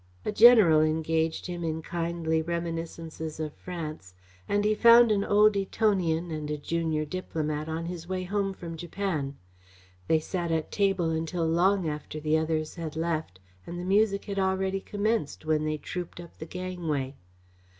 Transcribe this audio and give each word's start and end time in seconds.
A 0.25 0.31
general 0.31 0.81
engaged 0.81 1.45
him 1.45 1.63
in 1.63 1.83
kindly 1.83 2.41
reminiscences 2.41 3.39
of 3.39 3.53
France, 3.53 4.15
and 4.49 4.65
he 4.65 4.73
found 4.73 5.11
an 5.11 5.23
old 5.23 5.55
Etonian, 5.55 6.31
and 6.31 6.49
a 6.49 6.57
junior 6.57 7.05
diplomat 7.05 7.69
on 7.69 7.85
his 7.85 8.09
way 8.09 8.23
home 8.23 8.51
from 8.51 8.75
Japan. 8.75 9.37
They 10.07 10.19
sat 10.19 10.51
at 10.51 10.71
table 10.71 11.11
until 11.11 11.45
long 11.45 11.87
after 11.87 12.19
the 12.19 12.35
others 12.35 12.73
had 12.73 12.95
left, 12.95 13.39
and 13.67 13.77
the 13.77 13.85
music 13.85 14.25
had 14.25 14.39
already 14.39 14.79
commenced 14.79 15.45
when 15.45 15.65
they 15.65 15.77
trooped 15.77 16.19
up 16.19 16.35
the 16.39 16.47
gangway. 16.47 17.13